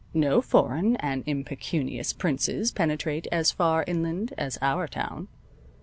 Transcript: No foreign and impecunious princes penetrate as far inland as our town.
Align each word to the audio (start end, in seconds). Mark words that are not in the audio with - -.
No 0.15 0.41
foreign 0.41 0.95
and 0.95 1.23
impecunious 1.27 2.11
princes 2.11 2.71
penetrate 2.71 3.27
as 3.31 3.51
far 3.51 3.83
inland 3.87 4.33
as 4.35 4.57
our 4.59 4.87
town. 4.87 5.27